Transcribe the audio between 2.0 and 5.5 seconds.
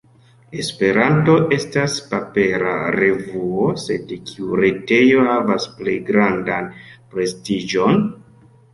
papera revuo, sed kiu retejo